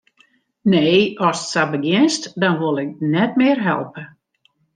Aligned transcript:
Nee, 0.73 0.95
ast 1.27 1.45
sa 1.51 1.63
begjinst, 1.73 2.23
dan 2.41 2.53
wol 2.61 2.75
ik 2.85 2.91
net 3.13 3.31
mear 3.39 3.59
helpe. 3.69 4.01